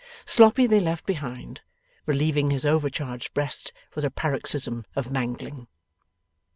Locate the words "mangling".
5.11-5.67